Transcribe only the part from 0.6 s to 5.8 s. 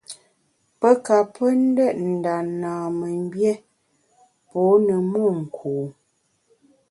Pe ka pe ndét nda nâmemgbié pô ne monku.